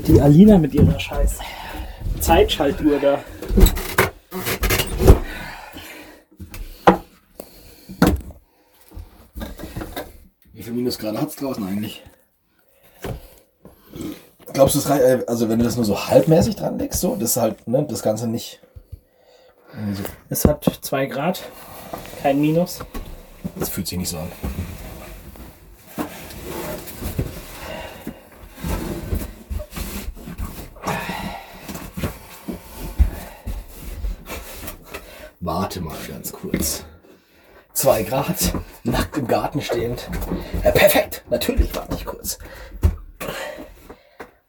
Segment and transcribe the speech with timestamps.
[0.00, 1.38] Die Alina mit ihrer scheiß
[2.20, 3.18] Zeitschaltuhr da.
[10.52, 12.02] Wie viel Minusgrade hat es draußen eigentlich?
[14.52, 17.30] Glaubst du, es äh, also wenn du das nur so halbmäßig dran legst, so, das
[17.30, 18.60] ist halt, ne, das Ganze nicht.
[19.92, 21.42] so- Es hat 2 Grad,
[22.22, 22.80] kein Minus.
[23.58, 24.30] Das fühlt sich nicht so an.
[35.40, 36.84] Warte mal ganz kurz.
[37.96, 38.52] Zwei Grad,
[38.84, 40.10] nackt im Garten stehend.
[40.62, 42.38] Ja, perfekt, natürlich, warte ich kurz.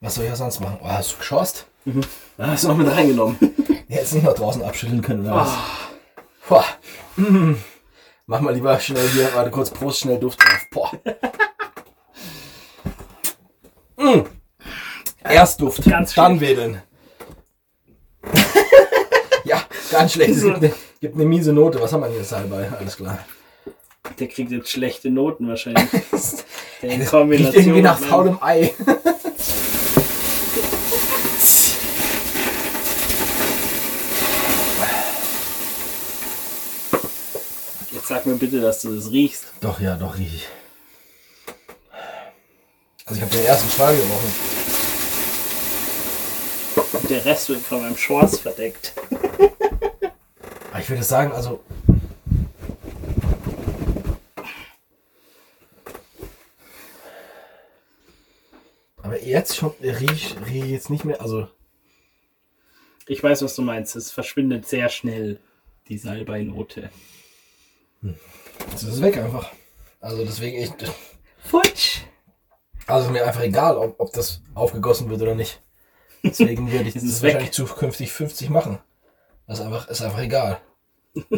[0.02, 0.80] Was soll ich auch sonst machen?
[0.84, 1.60] Oh, hast du geschossen?
[1.86, 2.02] Mhm.
[2.38, 3.38] Hast du noch mit reingenommen?
[3.88, 5.54] Hättest nicht noch draußen abschütteln können, oder was?
[6.50, 6.66] Boah.
[7.16, 7.54] Mm.
[8.26, 10.68] Mach mal lieber schnell hier, warte kurz, Prost, schnell Duft drauf.
[10.70, 10.92] Boah.
[13.96, 14.26] Mm.
[15.24, 16.82] Erst Duft, Ganz dann wedeln.
[19.46, 20.32] ja, ganz schlecht.
[20.32, 21.82] Es gibt eine, gibt eine miese Note.
[21.82, 22.70] Was haben wir denn jetzt dabei?
[22.78, 23.20] Alles klar.
[24.20, 25.90] Der kriegt jetzt schlechte Noten wahrscheinlich.
[26.82, 28.74] Der in Riecht Kombination irgendwie nach faulem Ei.
[37.92, 39.46] Jetzt sag mir bitte, dass du das riechst.
[39.62, 40.48] Doch, ja, doch, riech ich.
[43.06, 44.34] Also ich habe den ersten Schwal gerochen.
[46.94, 48.94] Und der Rest wird von meinem Schwarz verdeckt.
[50.80, 51.62] Ich würde sagen, also.
[59.04, 61.22] Aber jetzt schon riech, riech ich jetzt nicht mehr.
[61.22, 61.48] Also,
[63.08, 63.96] Ich weiß, was du meinst.
[63.96, 65.40] Es verschwindet sehr schnell,
[65.88, 66.90] die Salbeinote.
[68.02, 69.52] jetzt ist es weg einfach.
[70.00, 70.72] Also deswegen ich.
[71.40, 72.02] Futsch!
[72.86, 75.62] Also ist mir einfach egal, ob, ob das aufgegossen wird oder nicht.
[76.24, 78.80] Deswegen würde ich Es das wahrscheinlich zukünftig 50 machen.
[79.46, 80.62] Das ist einfach, ist einfach egal.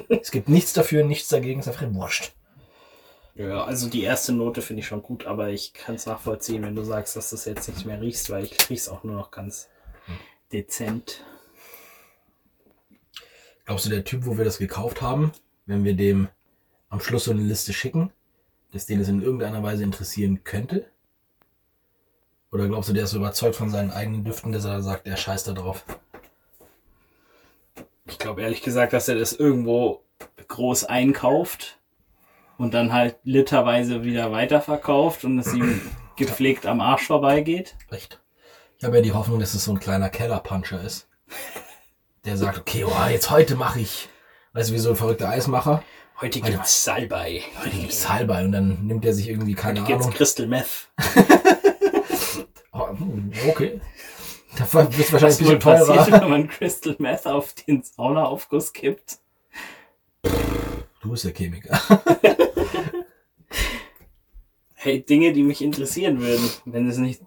[0.10, 2.34] es gibt nichts dafür, nichts dagegen, ist einfach wurscht.
[3.40, 6.76] Ja, also die erste Note finde ich schon gut, aber ich kann es nachvollziehen, wenn
[6.76, 9.32] du sagst, dass du es jetzt nicht mehr riechst, weil ich riech's auch nur noch
[9.32, 9.70] ganz
[10.52, 11.24] dezent.
[13.64, 15.32] Glaubst du, der Typ, wo wir das gekauft haben,
[15.68, 16.28] wenn wir dem
[16.90, 18.12] am Schluss so eine Liste schicken,
[18.74, 20.92] dass den es in irgendeiner Weise interessieren könnte?
[22.52, 25.16] Oder glaubst du, der ist so überzeugt von seinen eigenen Düften, dass er sagt, der
[25.16, 25.86] scheißt da drauf?
[28.06, 30.04] Ich glaube ehrlich gesagt, dass er das irgendwo
[30.50, 31.79] groß einkauft
[32.60, 35.82] und dann halt literweise wieder weiterverkauft und es ihm
[36.18, 37.76] gepflegt am Arsch vorbeigeht.
[37.90, 38.20] Echt?
[38.78, 41.08] Ich habe ja die Hoffnung, dass es so ein kleiner Kellerpuncher ist.
[42.26, 44.10] Der sagt, okay, oh, jetzt heute mache ich,
[44.54, 45.84] weißt du, wie so ein verrückter Eismacher.
[46.20, 47.42] Heute gibt's Salbei.
[47.64, 50.18] Heute gibt's Salbei und dann nimmt er sich irgendwie, keine Heute gibt's Ahnung.
[50.18, 50.90] Crystal Meth.
[52.72, 53.82] Oh, hm, okay.
[54.56, 55.96] Da wird es wahrscheinlich Was ein bisschen teurer.
[55.96, 59.18] passiert, wenn man Crystal Meth auf den Saunaaufguss kippt?
[61.02, 61.82] Du bist der Chemiker.
[64.82, 67.22] Hey, Dinge, die mich interessieren würden, wenn es nicht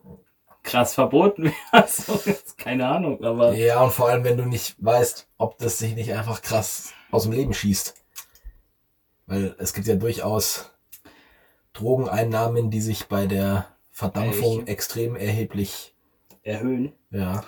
[0.63, 1.87] krass verboten wäre.
[1.87, 5.79] So, jetzt keine Ahnung, aber Ja, und vor allem, wenn du nicht weißt, ob das
[5.79, 7.95] sich nicht einfach krass aus dem Leben schießt.
[9.27, 10.71] Weil es gibt ja durchaus
[11.75, 14.69] Drogeneinnahmen, die sich bei der Verdampfung Echt?
[14.69, 15.95] extrem erheblich,
[16.43, 16.93] erhöhen.
[17.11, 17.45] ja.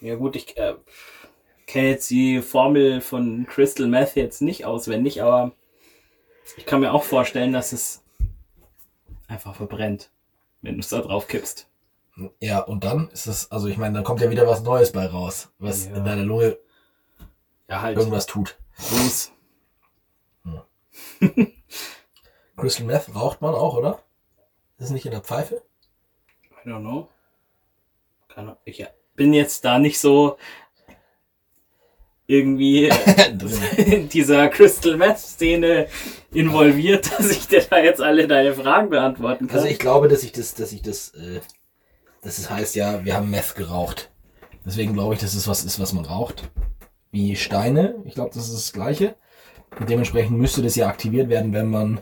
[0.00, 0.74] Ja gut, ich äh,
[1.66, 5.50] kenne jetzt die Formel von Crystal Meth jetzt nicht auswendig, aber
[6.56, 8.04] ich kann mir auch vorstellen, dass es
[9.28, 10.10] einfach verbrennt,
[10.62, 11.68] wenn du es da drauf kippst.
[12.40, 15.06] Ja, und dann ist es, also ich meine, dann kommt ja wieder was Neues bei
[15.06, 15.94] raus, was Ja.
[15.96, 16.58] in deiner Lunge
[17.68, 17.96] Ja, halt.
[17.96, 18.58] irgendwas tut.
[18.90, 19.32] Los.
[22.56, 24.02] Crystal Meth raucht man auch, oder?
[24.78, 25.62] Ist es nicht in der Pfeife?
[26.64, 27.08] I don't know.
[28.28, 28.84] Keine, ich
[29.14, 30.38] bin jetzt da nicht so
[32.28, 35.88] irgendwie äh, in dieser Crystal Meth Szene
[36.30, 39.56] involviert, dass ich dir da jetzt alle deine Fragen beantworten kann.
[39.56, 41.40] Also ich glaube, dass ich das, dass ich das, äh,
[42.22, 44.10] dass es heißt ja, wir haben Meth geraucht.
[44.64, 46.50] Deswegen glaube ich, dass es was ist, was man raucht.
[47.10, 47.96] Wie Steine.
[48.04, 49.16] Ich glaube, das ist das Gleiche.
[49.80, 52.00] Und dementsprechend müsste das ja aktiviert werden, wenn man,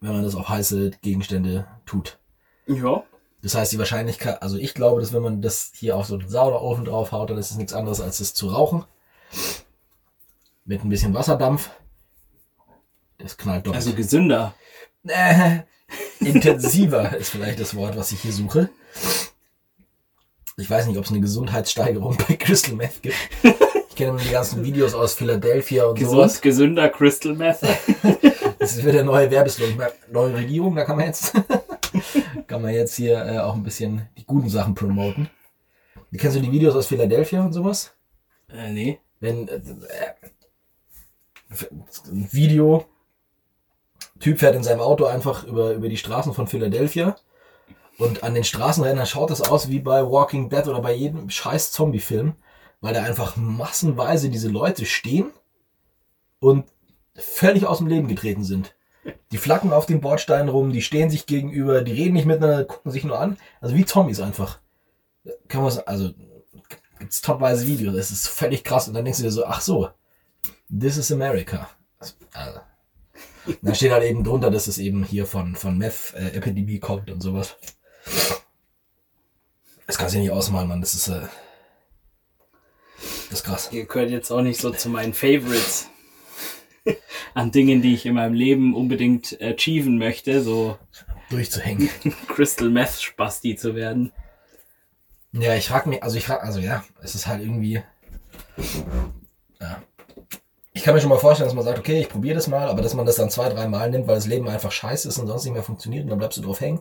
[0.00, 2.18] wenn man das auf heiße Gegenstände tut.
[2.66, 3.04] ja.
[3.44, 6.26] Das heißt, die Wahrscheinlichkeit, also ich glaube, dass wenn man das hier auf so einen
[6.26, 8.86] Saunaofen draufhaut, dann ist es nichts anderes als es zu rauchen.
[10.64, 11.68] Mit ein bisschen Wasserdampf.
[13.18, 13.76] Das knallt doppelt.
[13.84, 14.54] Also gesünder.
[15.06, 15.58] Äh,
[16.20, 18.70] intensiver ist vielleicht das Wort, was ich hier suche.
[20.56, 23.16] Ich weiß nicht, ob es eine Gesundheitssteigerung bei Crystal Meth gibt.
[23.90, 26.40] Ich kenne die ganzen Videos aus Philadelphia und Gesund, sowas.
[26.40, 27.60] gesünder Crystal Meth.
[28.58, 29.90] Das wird der neue Werbeslogan.
[30.10, 31.32] Neue Regierung, da kann man jetzt,
[32.54, 35.28] kann man jetzt hier äh, auch ein bisschen die guten Sachen promoten.
[36.16, 37.96] Kennst du die Videos aus Philadelphia und sowas?
[38.48, 39.00] Äh, nee.
[39.18, 39.60] Wenn äh,
[41.50, 42.84] ein Video,
[44.20, 47.16] Typ fährt in seinem Auto einfach über, über die Straßen von Philadelphia
[47.98, 51.72] und an den Straßenrändern schaut es aus wie bei Walking Dead oder bei jedem scheiß
[51.72, 52.36] Zombie-Film,
[52.80, 55.32] weil da einfach massenweise diese Leute stehen
[56.38, 56.66] und
[57.16, 58.76] völlig aus dem Leben getreten sind.
[59.32, 62.92] Die flacken auf den Bordsteinen rum, die stehen sich gegenüber, die reden nicht miteinander, gucken
[62.92, 63.36] sich nur an.
[63.60, 64.60] Also wie Zombies einfach.
[65.48, 66.10] Kann man also
[66.98, 68.88] gibt's topweise Videos, das ist völlig krass.
[68.88, 69.90] Und dann denkst du dir so, ach so,
[70.70, 71.68] this is America.
[72.32, 72.60] Also,
[73.60, 77.56] da steht halt eben drunter, dass es eben hier von, von Meth-Epidemie kommt und sowas.
[79.86, 80.80] Das kannst du nicht ausmalen, Mann.
[80.80, 81.20] Das ist, äh,
[83.30, 83.68] das ist krass.
[83.70, 85.88] Ihr gehört jetzt auch nicht so zu meinen Favorites
[87.34, 90.78] an Dingen, die ich in meinem Leben unbedingt achieven möchte, so
[91.30, 91.88] Durchzuhängen.
[92.28, 94.12] Crystal Meth Spasti zu werden.
[95.32, 97.82] Ja, ich frag mich, also ich frag, also ja, es ist halt irgendwie.
[99.60, 99.82] Ja.
[100.72, 102.82] Ich kann mir schon mal vorstellen, dass man sagt, okay, ich probiere das mal, aber
[102.82, 105.26] dass man das dann zwei, drei Mal nimmt, weil das Leben einfach scheiße ist und
[105.26, 106.80] sonst nicht mehr funktioniert und dann bleibst du drauf hängen.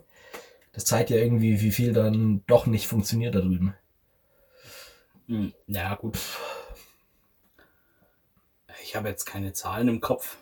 [0.74, 3.76] Das zeigt ja irgendwie, wie viel dann doch nicht funktioniert da drüben.
[5.28, 6.18] Hm, ja, gut.
[8.84, 10.38] Ich habe jetzt keine Zahlen im Kopf,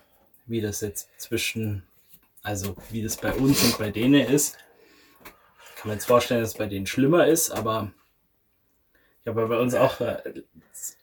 [0.46, 1.84] wie das jetzt zwischen,
[2.42, 4.58] also wie das bei uns und bei denen ist.
[5.24, 7.92] Ich kann mir jetzt vorstellen, dass es bei denen schlimmer ist, aber
[9.20, 10.42] ich habe bei uns auch äh,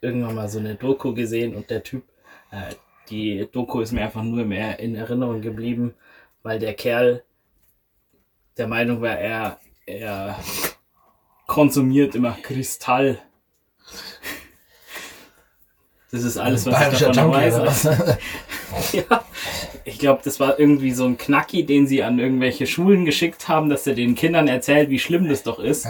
[0.01, 2.03] irgendwann mal so eine Doku gesehen und der Typ,
[2.51, 2.75] äh,
[3.09, 5.93] die Doku ist mir einfach nur mehr in Erinnerung geblieben,
[6.43, 7.23] weil der Kerl
[8.57, 10.37] der Meinung war, er, er
[11.47, 13.21] konsumiert immer Kristall.
[16.11, 17.87] Das ist alles, was ich davon Junkie weiß.
[18.93, 19.25] Ja,
[19.83, 23.69] ich glaube, das war irgendwie so ein Knacki, den sie an irgendwelche Schulen geschickt haben,
[23.69, 25.87] dass er den Kindern erzählt, wie schlimm das doch ist,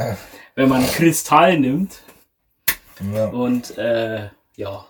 [0.56, 2.02] wenn man Kristall nimmt.
[3.14, 3.28] Ja.
[3.28, 4.86] Und äh, ja.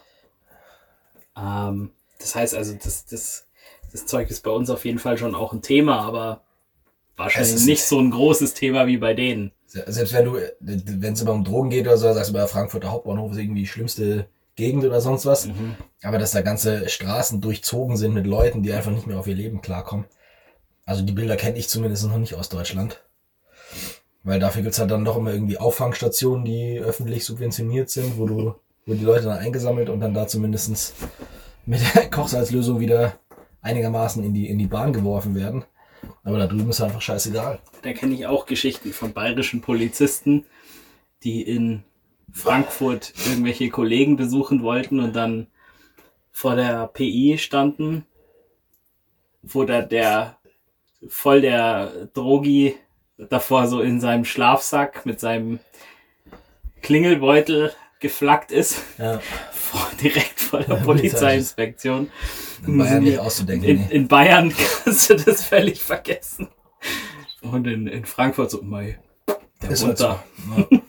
[1.38, 3.48] Ähm, das heißt also, das, das,
[3.92, 6.42] das Zeug ist bei uns auf jeden Fall schon auch ein Thema, aber
[7.18, 9.52] wahrscheinlich nicht so ein großes Thema wie bei denen.
[9.66, 12.92] Selbst wenn du, wenn es immer um Drogen geht oder so, sagst du bei Frankfurter
[12.92, 14.28] Hauptbahnhof ist irgendwie die schlimmste
[14.60, 15.48] Gegend oder sonst was.
[15.48, 15.76] Mhm.
[16.04, 19.36] Aber dass da ganze Straßen durchzogen sind mit Leuten, die einfach nicht mehr auf ihr
[19.36, 20.06] Leben klarkommen.
[20.86, 23.02] Also die Bilder kenne ich zumindest noch nicht aus Deutschland.
[24.24, 28.56] Weil dafür gibt's halt dann doch immer irgendwie Auffangstationen, die öffentlich subventioniert sind, wo du,
[28.86, 30.94] wo die Leute dann eingesammelt und dann da zumindestens
[31.66, 33.18] mit der Kochsalzlösung wieder
[33.62, 35.64] einigermaßen in die, in die Bahn geworfen werden.
[36.24, 37.60] Aber da drüben ist einfach scheißegal.
[37.82, 40.46] Da kenne ich auch Geschichten von bayerischen Polizisten,
[41.24, 41.84] die in
[42.34, 45.48] Frankfurt irgendwelche Kollegen besuchen wollten und dann
[46.32, 48.06] vor der PI standen,
[49.42, 50.38] wo da der
[51.08, 52.76] voll der Drogi
[53.18, 55.60] davor so in seinem Schlafsack mit seinem
[56.82, 59.20] Klingelbeutel geflackt ist, Ja.
[59.52, 62.10] vor, direkt vor der Ja, Polizeiinspektion.
[62.66, 63.68] In Bayern nicht auszudenken.
[63.70, 63.88] In, nee.
[63.94, 64.54] in Bayern
[64.84, 66.48] kannst du das völlig vergessen.
[67.42, 69.00] Und in, in Frankfurt so, mei,
[69.62, 70.24] der Ist halt runter.
[70.70, 70.76] so.
[70.78, 70.82] Ja.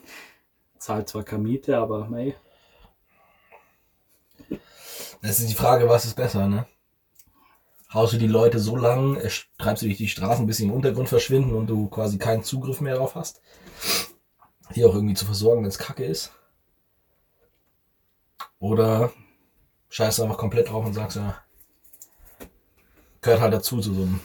[0.81, 2.35] Zahlt zwar keine Miete, aber mei.
[5.21, 6.67] Das ist die Frage, was ist besser, ne?
[7.93, 9.29] Haust du die Leute so lang, äh,
[9.59, 12.81] treibst du dich die Straßen, bis sie im Untergrund verschwinden und du quasi keinen Zugriff
[12.81, 13.43] mehr darauf hast?
[14.75, 16.33] Die auch irgendwie zu versorgen, wenn es kacke ist?
[18.59, 19.13] Oder
[19.91, 21.37] scheißt du einfach komplett drauf und sagst, ja,
[23.21, 24.21] gehört halt dazu zu so einem.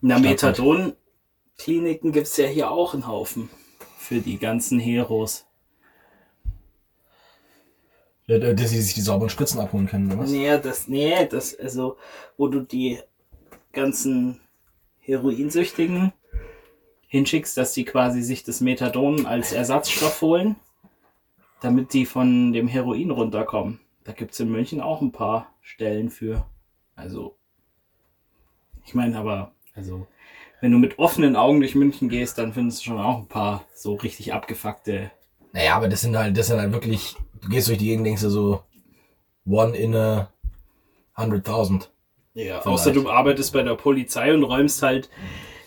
[0.00, 0.18] Na.
[0.18, 3.50] Methadon-Kliniken gibt's ja hier auch einen Haufen.
[3.98, 5.44] Für die ganzen Heroes.
[8.26, 10.30] Ja, Dass sie sich die sauberen Spritzen abholen können, oder was?
[10.30, 11.96] Nee, das, nee, das, also,
[12.36, 13.00] wo du die
[13.72, 14.40] ganzen
[15.00, 16.12] Heroinsüchtigen
[17.08, 20.56] hinschickst, dass die quasi sich das Methadon als Ersatzstoff holen,
[21.60, 23.80] damit die von dem Heroin runterkommen.
[24.04, 26.46] Da gibt's in München auch ein paar Stellen für.
[26.94, 27.36] Also,
[28.84, 30.06] ich meine aber, also,
[30.60, 33.64] wenn du mit offenen Augen durch München gehst, dann findest du schon auch ein paar
[33.74, 35.10] so richtig abgefuckte.
[35.52, 38.22] Naja, aber das sind halt, das sind halt wirklich, du gehst durch die Gegend, denkst
[38.22, 38.62] du so,
[39.44, 40.30] one in a
[41.16, 41.90] hundred thousand.
[42.34, 42.66] Ja, Vielleicht.
[42.66, 45.10] außer du arbeitest bei der Polizei und räumst halt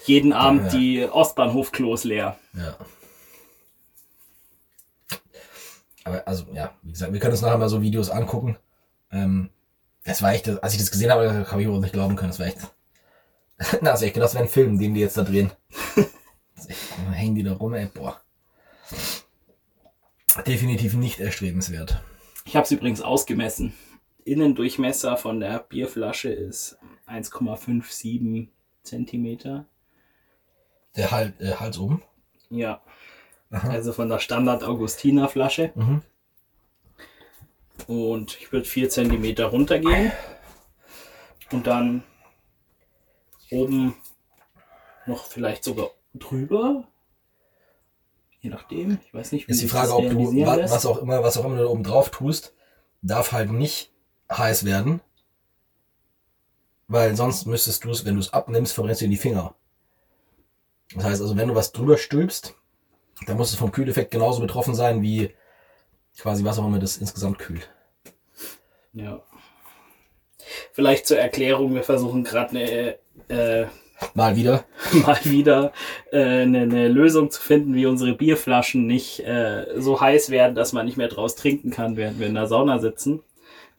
[0.06, 0.80] jeden Abend Ja.
[0.80, 2.38] die Ostbahnhofklos leer.
[2.54, 2.76] Ja.
[6.04, 8.58] Aber also, ja, wie gesagt, wir können uns nachher mal so Videos angucken.
[9.12, 9.50] Ähm,
[10.04, 12.30] das war echt, als ich das gesehen habe, habe ich überhaupt nicht glauben können.
[12.30, 12.60] Das war echt.
[13.82, 15.52] Na, das ist echt das wäre ein Film, den die jetzt da drehen.
[16.68, 16.80] Echt,
[17.12, 18.20] hängen die da rum, ey, boah.
[20.44, 22.02] Definitiv nicht erstrebenswert.
[22.46, 23.74] Ich habe es übrigens ausgemessen.
[24.24, 26.78] Innendurchmesser von der Bierflasche ist
[27.08, 28.48] 1,57
[28.84, 29.66] Zentimeter.
[30.96, 32.02] Der halt, äh, Hals oben.
[32.50, 32.82] Ja,
[33.50, 35.72] Also von der Standard Augustiner Flasche.
[35.76, 36.02] Mhm.
[37.88, 40.12] Und ich würde 4 cm runtergehen.
[41.52, 42.04] Und dann
[43.52, 43.96] oben
[45.06, 46.88] noch vielleicht sogar drüber.
[48.46, 49.00] Je nachdem.
[49.04, 50.72] Ich weiß nicht, wie Ist die Frage, ob du wa- lässt.
[50.72, 52.54] was auch immer, was auch immer du da oben drauf tust,
[53.02, 53.92] darf halt nicht
[54.32, 55.02] heiß werden.
[56.88, 59.56] Weil sonst müsstest du es, wenn du es abnimmst, verbrennst du dir die Finger.
[60.94, 62.54] Das heißt also, wenn du was drüber stülpst,
[63.26, 65.34] dann muss es vom Kühleffekt genauso betroffen sein wie
[66.16, 67.68] quasi was auch immer das insgesamt kühlt.
[68.94, 69.24] Ja.
[70.74, 73.00] Vielleicht zur Erklärung, wir versuchen gerade eine,
[73.30, 73.66] äh,
[74.14, 74.66] Mal wieder.
[75.06, 75.72] mal wieder
[76.12, 80.74] äh, eine, eine Lösung zu finden, wie unsere Bierflaschen nicht äh, so heiß werden, dass
[80.74, 83.24] man nicht mehr draus trinken kann, während wir in der Sauna sitzen.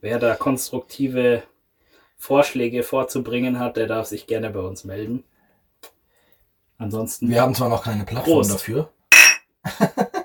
[0.00, 1.42] Wer da konstruktive
[2.16, 5.24] Vorschläge vorzubringen hat, der darf sich gerne bei uns melden.
[6.78, 8.52] Ansonsten Wir haben zwar noch keine Plattform Prost.
[8.52, 8.90] dafür.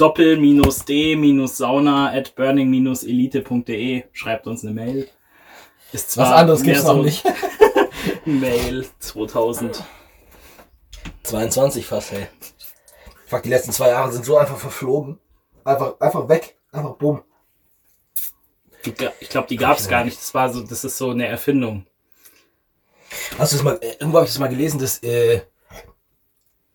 [0.00, 5.08] doppel-d-sauna at burning-elite.de schreibt uns eine Mail.
[5.92, 7.24] Ist zwar Was anderes mehr gibt's so noch nicht.
[8.24, 9.82] Mail 2000.
[11.22, 12.28] 22 fast, ey.
[13.26, 15.18] Fuck, die letzten zwei Jahre sind so einfach verflogen.
[15.64, 16.58] Einfach, einfach weg.
[16.72, 17.22] Einfach bumm.
[18.84, 20.18] Die Ich glaube, die gab es gar nicht.
[20.18, 21.86] Das war so, das ist so eine Erfindung.
[23.38, 25.42] Hast du das mal, äh, irgendwo habe ich das mal gelesen, dass, äh,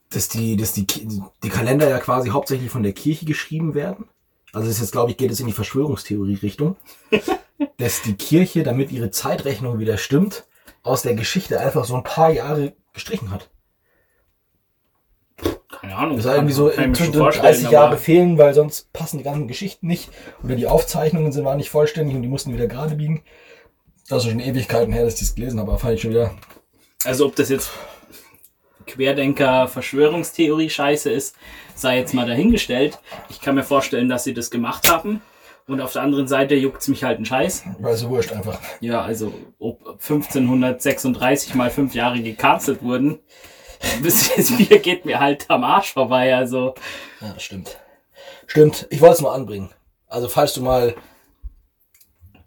[0.09, 4.09] dass die, dass die, die Kalender ja quasi hauptsächlich von der Kirche geschrieben werden.
[4.53, 6.77] Also das ist jetzt, glaube ich, geht es in die Verschwörungstheorie-Richtung.
[7.77, 10.45] dass die Kirche, damit ihre Zeitrechnung wieder stimmt,
[10.83, 13.49] aus der Geschichte einfach so ein paar Jahre gestrichen hat.
[15.81, 16.17] Keine Ahnung.
[16.17, 18.91] Das ist irgendwie so kann ich mir schon zwischen vorstellen, 30 Jahre fehlen, weil sonst
[18.93, 20.09] passen die ganzen Geschichten nicht.
[20.43, 23.23] Oder die Aufzeichnungen sind waren nicht vollständig und die mussten wieder gerade biegen.
[24.07, 26.35] Das ist schon Ewigkeiten her, dass ich das gelesen habe, aber fand ich schon wieder.
[27.03, 27.71] Also ob das jetzt
[28.85, 31.35] Querdenker Verschwörungstheorie Scheiße ist,
[31.75, 32.99] sei jetzt mal dahingestellt.
[33.29, 35.21] Ich kann mir vorstellen, dass sie das gemacht haben.
[35.67, 37.63] Und auf der anderen Seite juckt's mich halt ein Scheiß.
[37.79, 38.59] Weil so wurscht einfach.
[38.81, 43.19] Ja, also ob 1536 mal fünf Jahre gecancelt wurden,
[44.03, 46.35] bis jetzt Bier geht mir halt am Arsch vorbei.
[46.35, 46.75] Also
[47.19, 47.79] Ja, stimmt.
[48.45, 49.71] Stimmt, ich wollte es nur anbringen.
[50.07, 50.95] Also falls du mal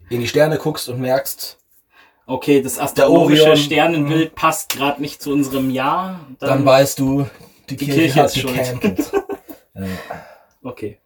[0.09, 1.57] in die Sterne guckst und merkst,
[2.25, 6.21] okay, das astrologische Sternenbild passt gerade nicht zu unserem Jahr.
[6.39, 7.27] dann, weißt du,
[7.69, 9.11] die, die Kirche, Kirche hat ist schuld.
[9.75, 9.83] ja.
[10.63, 10.99] Okay.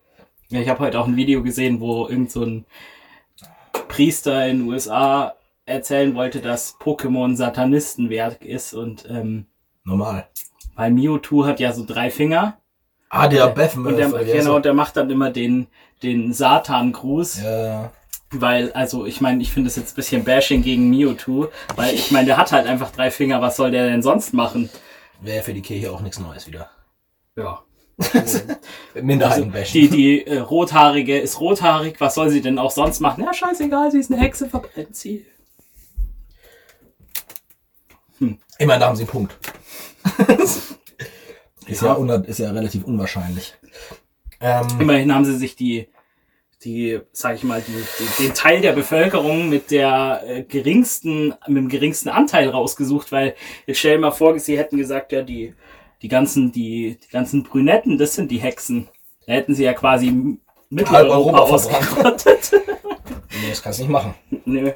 [0.50, 2.66] Ja, ich habe heute auch ein Video gesehen, wo irgend so ein
[3.88, 5.34] Priester in den USA
[5.66, 9.46] erzählen wollte, dass Pokémon Satanistenwerk ist und ähm,
[9.84, 10.28] Normal.
[10.76, 12.58] weil Mewtwo hat ja so drei Finger
[13.10, 15.68] Ah, der Beth und der, genau, und der macht dann immer den
[16.02, 17.92] den Satan-Gruß, Ja,
[18.32, 22.12] weil also ich meine, ich finde das jetzt ein bisschen Bashing gegen Mewtwo, weil ich
[22.12, 24.70] meine, der hat halt einfach drei Finger, was soll der denn sonst machen?
[25.22, 26.70] wäre für die Kirche auch nichts Neues wieder.
[27.38, 27.62] Ja.
[29.02, 33.24] Minderheiten Also, die die äh, rothaarige ist rothaarig, was soll sie denn auch sonst machen?
[33.24, 35.26] Ja, scheißegal, sie ist eine Hexe, verbrennt sie.
[38.58, 39.38] Immerhin, da haben sie einen Punkt.
[41.68, 41.98] ist, ja.
[41.98, 42.16] Ja.
[42.16, 43.56] ist ja relativ unwahrscheinlich.
[44.40, 45.90] Ähm, Immerhin haben sie sich die,
[46.64, 51.58] die, sag ich mal, die, die, den Teil der Bevölkerung mit der äh, geringsten, mit
[51.58, 53.36] dem geringsten Anteil rausgesucht, weil
[53.66, 55.54] jetzt stell dir mal vor, sie hätten gesagt, ja, die,
[56.04, 58.90] die ganzen, die, die ganzen Brünetten, das sind die Hexen.
[59.26, 60.38] Da hätten sie ja quasi
[60.70, 62.52] Mitteleuropa ausgerottet.
[62.52, 64.14] nee, das kannst du nicht machen.
[64.46, 64.74] Nö.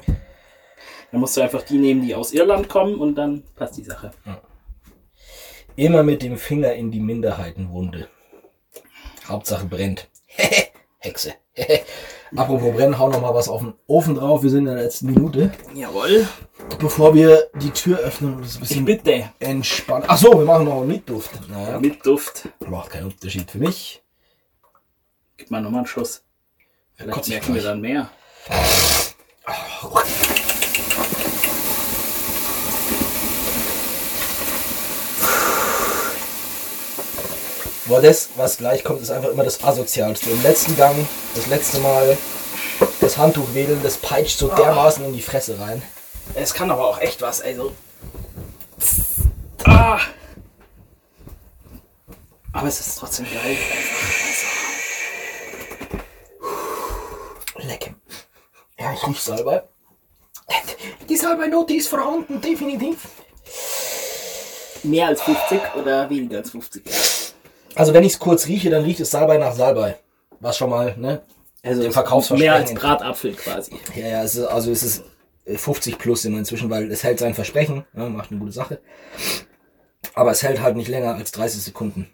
[1.12, 4.10] Dann musst du einfach die nehmen, die aus Irland kommen und dann passt die Sache.
[5.76, 8.08] Immer mit dem Finger in die Minderheitenwunde.
[9.26, 10.08] Hauptsache brennt.
[10.98, 11.34] Hexe.
[12.36, 14.42] Apropos brennen, hau noch mal was auf den Ofen drauf.
[14.42, 15.50] Wir sind in der letzten Minute.
[15.74, 16.26] Jawohl.
[16.78, 19.30] Bevor wir die Tür öffnen und es ein bisschen bitte.
[19.40, 20.04] entspannen.
[20.08, 21.30] Ach so, wir machen noch einen Mitduft.
[21.48, 22.48] Naja, Mit Duft.
[22.68, 24.02] macht keinen Unterschied für mich.
[25.36, 26.22] Gib mal nochmal einen Schuss.
[26.94, 28.10] Vielleicht kotze ich merken wir dann mehr.
[37.88, 40.28] Aber das, was gleich kommt, ist einfach immer das Asozialste.
[40.28, 40.94] Im letzten Gang,
[41.34, 42.18] das letzte Mal,
[43.00, 45.82] das Handtuch wedeln, das peitscht so dermaßen in die Fresse rein.
[46.34, 47.72] Es kann aber auch echt was, also.
[49.64, 49.98] Ah!
[52.52, 53.56] Aber es ist trotzdem geil.
[57.56, 57.94] Leck.
[58.78, 59.62] Ja, ich riech Salbei.
[61.08, 63.08] Die Salbei-Note ist vorhanden, definitiv.
[64.82, 66.82] Mehr als 50 oder weniger als 50?
[67.74, 69.96] Also wenn ich es kurz rieche, dann riecht es Salbei nach Salbei.
[70.40, 71.22] Was schon mal, ne?
[71.62, 72.52] Also Dem Verkaufsversprechen.
[72.52, 73.72] mehr als Bratapfel quasi.
[73.94, 75.04] Ja, ja, es ist, also es ist
[75.44, 78.80] äh, 50 plus immer inzwischen, weil es hält sein Versprechen, ja, macht eine gute Sache.
[80.14, 82.08] Aber es hält halt nicht länger als 30 Sekunden.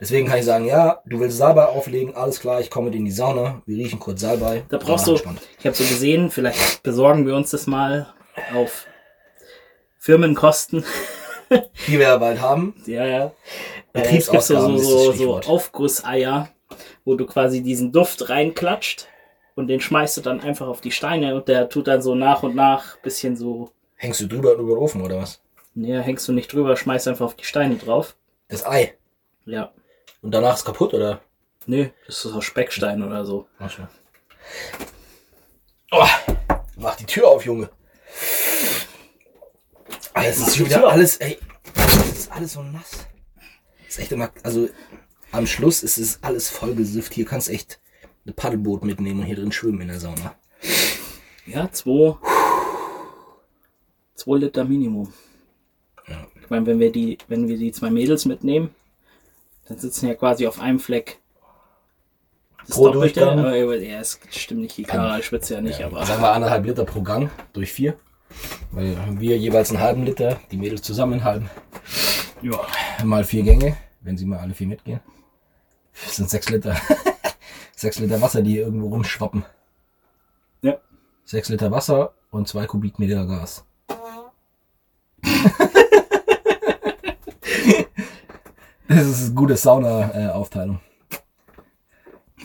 [0.00, 3.04] Deswegen kann ich sagen, ja, du willst Salbei auflegen, alles klar, ich komme mit in
[3.06, 4.64] die Sauna, wir riechen kurz Salbei.
[4.68, 5.40] Da brauchst du, entspannt.
[5.58, 8.12] ich habe so gesehen, vielleicht besorgen wir uns das mal
[8.54, 8.86] auf
[9.98, 10.84] Firmenkosten.
[11.86, 12.74] Die wir ja bald haben.
[12.86, 13.32] Ja, ja.
[13.96, 15.40] Äh, es gibt so, Betriebsausgaben so, so.
[15.40, 16.48] Aufgusseier,
[17.04, 19.06] wo du quasi diesen Duft reinklatscht
[19.54, 22.42] und den schmeißt du dann einfach auf die Steine und der tut dann so nach
[22.42, 25.40] und nach bisschen so, Hängst du drüber über den Ofen oder was?
[25.74, 28.16] ne, hängst du nicht drüber, schmeißt einfach auf die Steine drauf.
[28.48, 28.94] Das Ei.
[29.44, 29.72] Ja.
[30.22, 31.20] Und danach ist kaputt, oder?
[31.66, 33.46] Nö, das ist so Speckstein oder so.
[33.58, 33.82] Ach so.
[35.92, 36.04] Oh,
[36.76, 37.68] mach die Tür auf, Junge.
[40.14, 41.38] Ah, es ist wieder alles, ey.
[41.74, 43.06] Es ist alles so nass.
[43.96, 44.68] Ist echt immer, also
[45.32, 47.14] am Schluss ist es alles voll gesifft.
[47.14, 47.80] Hier kannst du echt
[48.26, 50.34] ein Paddelboot mitnehmen und hier drin schwimmen in der Sauna.
[51.46, 52.14] Ja, zwei,
[54.14, 55.14] zwei Liter Minimum.
[56.08, 56.26] Ja.
[56.42, 58.74] Ich meine, wenn wir die, wenn wir die zwei Mädels mitnehmen,
[59.66, 61.18] dann sitzen ja quasi auf einem Fleck.
[62.66, 63.38] Das Pro Durchgang?
[63.38, 66.84] aber ja, es stimmt nicht, die Kara schwitzt ja nicht, aber Sagen wir anderthalb Liter
[66.84, 67.96] pro Gang durch vier.
[68.72, 71.50] Weil wir jeweils einen halben Liter, die Mädels zusammen einen halben.
[72.42, 72.60] ja.
[73.02, 73.76] Mal vier Gänge,
[74.06, 75.00] wenn sie mal alle vier mitgehen.
[76.04, 76.76] Das sind sechs Liter.
[77.76, 79.44] sechs Liter Wasser, die irgendwo rumschwappen.
[80.62, 80.78] Ja.
[81.24, 83.64] Sechs Liter Wasser und zwei Kubikmeter Gas.
[88.88, 90.80] das ist eine gute Sauna-Aufteilung.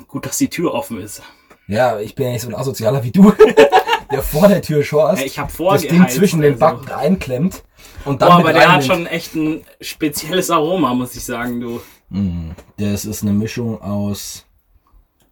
[0.07, 1.21] Gut, dass die Tür offen ist.
[1.67, 3.31] Ja, ich bin ja nicht so ein Asozialer wie du,
[4.11, 6.57] der vor der Tür schorst, ich hab das Ding zwischen den.
[6.59, 7.63] Backen reinklemmt
[8.05, 8.85] und dann Boah, aber der hat reinnimmt.
[8.85, 11.81] schon echt ein spezielles Aroma, muss ich sagen, du.
[12.09, 14.45] Mm, Das ist eine Mischung aus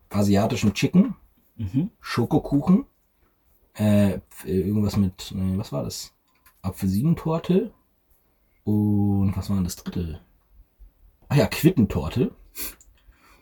[0.09, 1.15] asiatischem Chicken,
[1.57, 1.91] Mhm.
[1.99, 2.85] Schokokuchen,
[3.77, 6.13] äh, irgendwas mit, äh, was war das?
[6.61, 7.71] Apfelsinentorte
[8.63, 10.21] und was war denn das dritte?
[11.27, 12.31] Ah ja, Quittentorte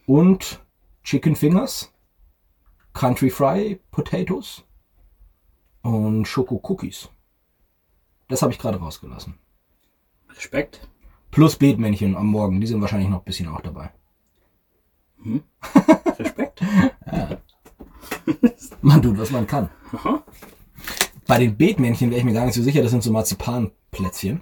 [0.08, 0.60] und
[1.04, 1.94] Chicken Fingers,
[2.94, 4.64] Country Fry Potatoes
[5.88, 7.10] und Schoko Cookies.
[8.28, 9.36] Das habe ich gerade rausgelassen.
[10.30, 10.88] Respekt.
[11.32, 13.92] Plus Beetmännchen am Morgen, die sind wahrscheinlich noch ein bisschen auch dabei.
[16.20, 16.62] Respekt.
[18.82, 19.70] Man tut, was man kann.
[19.94, 20.24] Aha.
[21.26, 24.42] Bei den Beetmännchen wäre ich mir gar nicht so sicher, das sind so Marzipanplätzchen.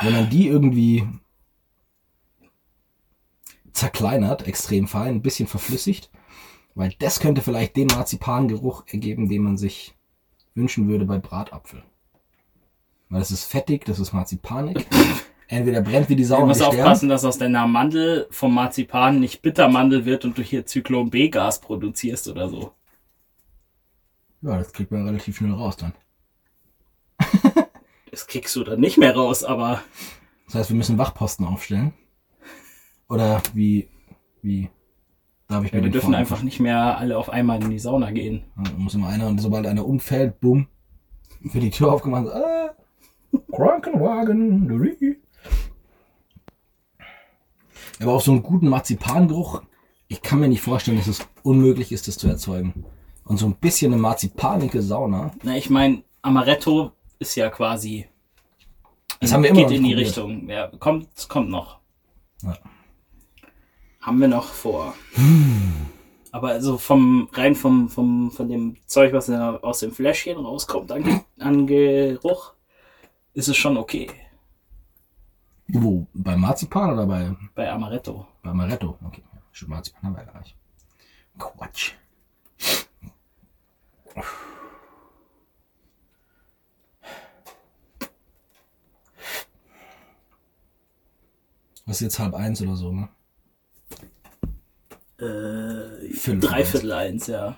[0.00, 1.06] Wenn man die irgendwie
[3.72, 6.10] zerkleinert, extrem fein, ein bisschen verflüssigt,
[6.74, 9.94] weil das könnte vielleicht den Marzipangeruch ergeben, den man sich
[10.54, 11.82] wünschen würde bei Bratapfel.
[13.08, 14.86] Weil es ist fettig, das ist marzipanig.
[15.48, 19.42] Entweder brennt wie die Sau Du musst aufpassen, dass aus deiner Mandel vom Marzipan nicht
[19.42, 22.72] Bittermandel wird und du hier Zyklon B-Gas produzierst oder so.
[24.42, 25.92] Ja, das kriegt man relativ schnell raus dann.
[28.12, 29.82] Das kriegst du dann nicht mehr raus, aber
[30.46, 31.92] Das heißt, wir müssen Wachposten aufstellen.
[33.08, 33.88] Oder wie,
[34.42, 34.68] wie
[35.50, 38.44] darf ich ja, wir dürfen einfach nicht mehr alle auf einmal in die Sauna gehen.
[38.56, 40.68] Ja, muss immer einer, und sobald einer umfällt, bumm,
[41.40, 42.26] wird die Tür aufgemacht.
[42.26, 42.70] Äh,
[43.54, 45.16] Krankenwagen.
[48.00, 49.62] Aber auf so einen guten Marzipangeruch,
[50.08, 52.84] ich kann mir nicht vorstellen, dass es unmöglich ist, das zu erzeugen.
[53.24, 55.32] Und so ein bisschen eine marzipanige Sauna.
[55.42, 58.06] Na, ich meine, Amaretto ist ja quasi.
[59.20, 60.08] Das haben wir immer geht in die probiert.
[60.08, 60.48] Richtung.
[60.48, 61.78] Ja, kommt, kommt noch.
[62.42, 62.56] Ja.
[64.00, 64.94] Haben wir noch vor.
[66.32, 71.22] Aber also vom rein vom, vom von dem Zeug, was aus dem Fläschchen rauskommt, an,
[71.38, 72.54] an Geruch,
[73.34, 74.10] ist es schon okay.
[75.68, 76.06] Wo?
[76.14, 78.26] Bei Marzipan oder bei, Bei Amaretto.
[78.42, 78.96] bei Amaretto?
[79.04, 80.56] Okay, stimmt, Marzipan haben wir gar nicht.
[81.38, 81.92] Quatsch.
[91.86, 93.08] Was ist jetzt halb eins oder so, ne?
[95.20, 97.56] Äh, Dreiviertel eins, ja.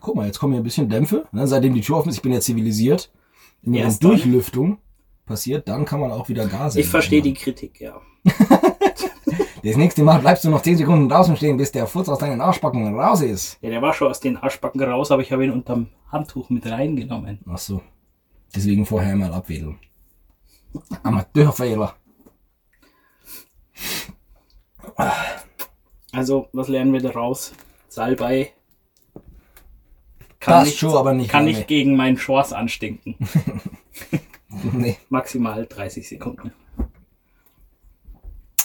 [0.00, 1.26] Guck mal, jetzt kommen hier ein bisschen Dämpfe.
[1.32, 1.46] Ne?
[1.46, 3.10] Seitdem die Tür offen ist, ich bin ja zivilisiert.
[3.62, 4.10] Wenn Erst dann.
[4.10, 4.78] Durchlüftung
[5.26, 8.00] passiert, dann kann man auch wieder Gas Ich verstehe die Kritik, ja.
[9.64, 12.42] Das nächste Mal bleibst du noch 10 Sekunden draußen stehen, bis der Furz aus deinen
[12.42, 13.56] Arschbacken raus ist.
[13.62, 16.66] Ja, der war schon aus den Arschbacken raus, aber ich habe ihn unterm Handtuch mit
[16.70, 17.38] reingenommen.
[17.48, 17.80] Ach so.
[18.54, 19.78] Deswegen vorher mal abwedeln.
[21.02, 21.94] Amateurfehler.
[26.14, 27.52] Also, was lernen wir daraus?
[27.88, 28.52] Salbei
[30.40, 33.16] kann, nicht, schon, aber nicht kann nicht gegen meinen Shorts anstinken.
[34.72, 36.52] Nee, Maximal 30 Sekunden.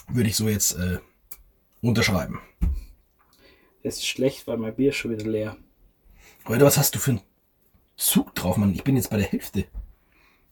[0.08, 1.00] würde ich so jetzt äh,
[1.82, 2.40] unterschreiben.
[3.82, 5.58] Das ist schlecht, weil mein Bier ist schon wieder leer.
[6.48, 7.22] Leute, was hast du für einen
[7.98, 8.74] Zug drauf, Mann?
[8.76, 9.66] Ich bin jetzt bei der Hälfte.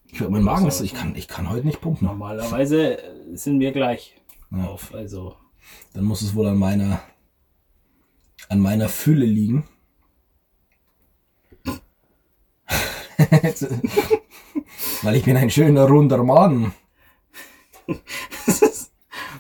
[0.06, 2.08] Ich mein Magen ist, ich kann, ich kann heute nicht pumpen.
[2.08, 2.98] Normalerweise
[3.34, 4.16] sind wir gleich
[4.50, 4.66] Ja.
[4.66, 4.92] auf.
[4.94, 5.36] Also,
[5.94, 7.02] Dann muss es wohl an meiner,
[8.50, 9.68] an meiner Fülle liegen.
[15.02, 16.74] Weil ich bin ein schöner runder Mann.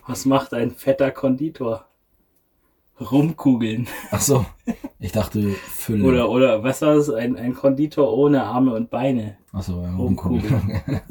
[0.08, 1.86] was macht ein fetter Konditor?
[3.00, 3.88] Rumkugeln.
[4.10, 4.46] Ach so,
[5.00, 6.04] ich dachte Fülle.
[6.04, 7.12] Oder, oder was war es?
[7.12, 9.38] Ein, ein Konditor ohne Arme und Beine.
[9.54, 10.42] Ach so, ja, Rumkugeln.
[10.42, 11.02] rumkugeln.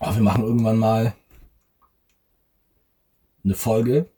[0.00, 1.14] Oh, wir machen irgendwann mal
[3.44, 4.08] eine Folge,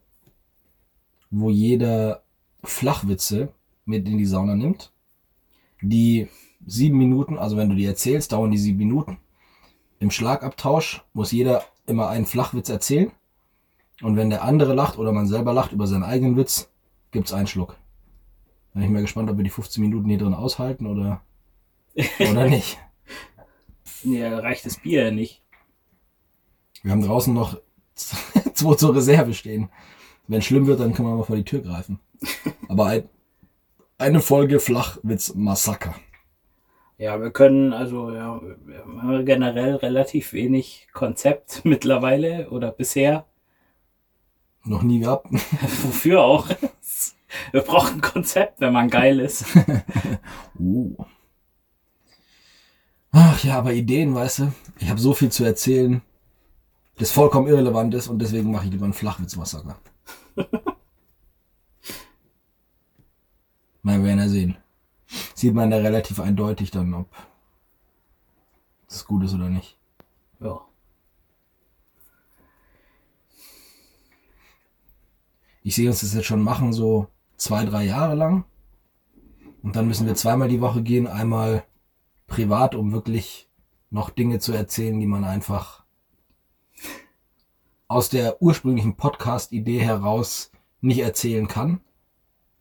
[1.31, 2.23] wo jeder
[2.62, 3.55] Flachwitze
[3.87, 4.93] mit in die Sauna nimmt.
[5.81, 6.29] Die
[6.66, 9.19] sieben Minuten, also wenn du die erzählst, dauern die sieben Minuten.
[10.01, 13.11] Im Schlagabtausch muss jeder immer einen Flachwitz erzählen.
[14.03, 16.71] Und wenn der andere lacht oder man selber lacht über seinen eigenen Witz,
[17.11, 17.77] gibt's einen Schluck.
[18.75, 21.23] Bin ich mal gespannt, ob wir die 15 Minuten hier drin aushalten oder,
[22.19, 22.79] oder nicht.
[24.05, 25.39] Mir reicht das Bier ja nicht.
[26.83, 27.61] Wir haben draußen noch
[27.95, 29.69] zwei zur Reserve stehen.
[30.29, 31.99] Wenn schlimm wird, dann können wir mal vor die Tür greifen.
[32.69, 33.09] Aber ein,
[33.99, 35.95] eine Folge Flachwitz-Massaker.
[36.99, 43.27] Ja, wir können, also ja, wir haben generell relativ wenig Konzept mittlerweile oder bisher.
[44.64, 45.27] Noch nie gehabt.
[45.83, 46.49] Wofür auch?
[47.53, 49.47] Wir brauchen ein Konzept, wenn man geil ist.
[50.59, 50.97] Uh.
[53.12, 54.53] Ach ja, aber Ideen, weißt du?
[54.79, 56.03] Ich habe so viel zu erzählen,
[57.01, 59.79] das vollkommen irrelevant ist und deswegen mache ich lieber einen Flachwitz-Massaker.
[63.83, 64.59] Mal werden wir sehen.
[65.35, 67.09] Sieht man da relativ eindeutig dann, ob
[68.87, 69.79] das gut ist oder nicht.
[70.41, 70.61] Ja.
[75.63, 77.07] Ich sehe uns das jetzt schon machen, so
[77.39, 78.45] zwei, drei Jahre lang.
[79.63, 81.65] Und dann müssen wir zweimal die Woche gehen, einmal
[82.27, 83.49] privat, um wirklich
[83.89, 85.80] noch Dinge zu erzählen, die man einfach
[87.90, 91.81] aus der ursprünglichen Podcast-Idee heraus nicht erzählen kann.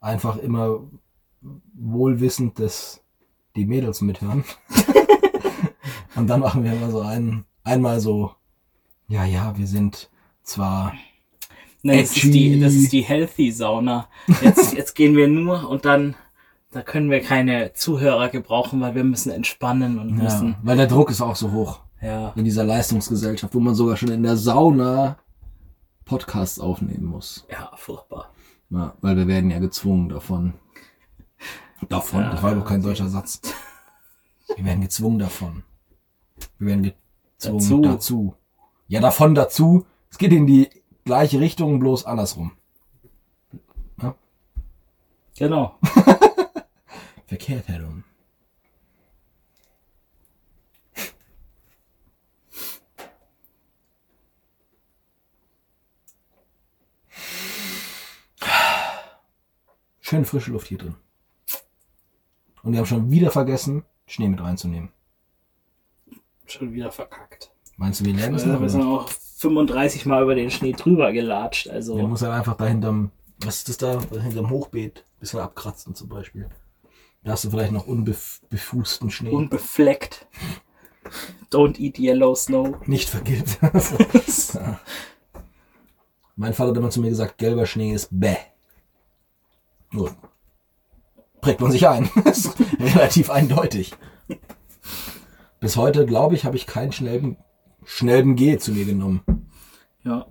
[0.01, 0.79] Einfach immer
[1.73, 3.03] wohlwissend, dass
[3.55, 4.43] die Mädels mithören.
[6.15, 8.31] Und dann machen wir immer so einen, einmal so,
[9.07, 10.09] ja, ja, wir sind
[10.41, 10.93] zwar
[11.83, 14.07] Nein, das ist, die, das ist die Healthy Sauna.
[14.41, 16.15] Jetzt, jetzt gehen wir nur und dann,
[16.71, 20.87] da können wir keine Zuhörer gebrauchen, weil wir müssen entspannen und Ja, müssen, weil der
[20.87, 24.37] Druck ist auch so hoch ja, in dieser Leistungsgesellschaft, wo man sogar schon in der
[24.37, 25.17] Sauna
[26.05, 27.45] Podcasts aufnehmen muss.
[27.51, 28.31] ja, furchtbar.
[28.69, 30.53] Ja, weil wir werden ja gezwungen davon.
[31.87, 32.21] Davon?
[32.21, 33.41] Ja, das war ja, doch kein deutscher Satz.
[34.55, 35.63] Wir werden gezwungen davon.
[36.57, 36.93] Wir werden
[37.37, 37.81] gezwungen Dazu.
[37.81, 38.35] dazu.
[38.87, 39.85] Ja, davon dazu.
[40.09, 40.69] Es geht in die
[41.05, 42.51] gleiche Richtung, bloß andersrum.
[45.39, 45.77] Genau.
[47.27, 48.03] Verkehrt herum.
[60.09, 60.95] Schön frische Luft hier drin.
[62.63, 64.89] Und wir haben schon wieder vergessen, Schnee mit reinzunehmen.
[66.47, 67.51] Schon wieder verkackt.
[67.77, 68.59] Meinst du, wir lernen es noch?
[68.59, 72.65] wir sind auch 35 Mal über den Schnee drüber gelatscht, also, musst halt einfach da
[72.65, 74.01] hinterm, was ist das da?
[74.01, 76.49] Hinterm Hochbeet ein bisschen abkratzen zum Beispiel.
[77.23, 79.29] Da hast du vielleicht noch unbefußten Schnee.
[79.29, 80.25] unbefleckt.
[81.51, 82.75] Don't eat yellow snow.
[82.87, 83.59] Nicht vergilbt.
[86.35, 88.37] Mein Vater hat immer zu mir gesagt, gelber Schnee ist bäh.
[89.91, 90.11] Gut.
[91.41, 92.09] Prägt man sich ein.
[92.25, 93.93] ist relativ eindeutig.
[95.59, 97.37] Bis heute, glaube ich, habe ich keinen schnellen,
[97.85, 99.21] schnellen G zu mir genommen.
[100.03, 100.27] Ja.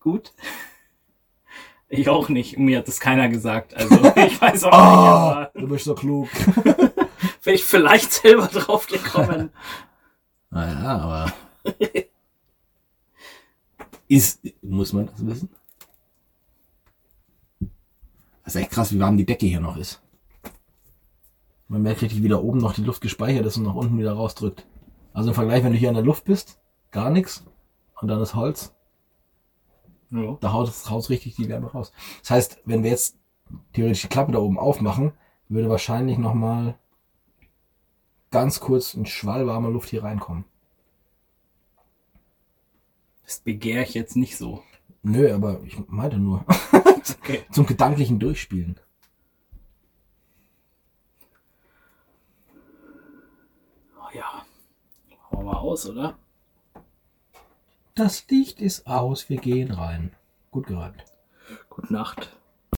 [0.00, 0.32] Gut.
[1.88, 2.58] Ich auch nicht.
[2.58, 3.74] Mir hat das keiner gesagt.
[3.74, 6.28] Also ich weiß auch nicht, Ah, aber du bist so klug.
[7.42, 9.50] wäre ich vielleicht selber drauf gekommen.
[10.50, 11.32] Naja, aber.
[14.08, 15.50] Ist, muss man das wissen?
[18.46, 20.00] Das ist echt krass, wie warm die Decke hier noch ist.
[21.66, 24.12] Man merkt richtig, wie da oben noch die Luft gespeichert ist und nach unten wieder
[24.12, 24.64] rausdrückt.
[25.12, 26.60] Also im Vergleich, wenn du hier an der Luft bist,
[26.92, 27.44] gar nichts.
[28.00, 28.72] Und dann das Holz,
[30.10, 30.38] Ja.
[30.40, 31.90] da haut es richtig die Wärme raus.
[32.20, 33.18] Das heißt, wenn wir jetzt
[33.72, 35.12] theoretisch die Klappe da oben aufmachen,
[35.48, 36.78] würde wahrscheinlich noch mal
[38.30, 40.44] ganz kurz ein Schwall warmer Luft hier reinkommen.
[43.24, 44.62] Das begehre ich jetzt nicht so.
[45.02, 46.44] Nö, aber ich meinte nur
[47.10, 47.44] Okay.
[47.50, 48.80] zum gedanklichen Durchspielen.
[53.98, 54.44] Oh ja.
[55.30, 56.18] Wir mal aus, oder?
[57.94, 60.14] Das Licht ist aus, wir gehen rein.
[60.50, 61.04] Gut gereimt.
[61.70, 62.36] Gute Nacht.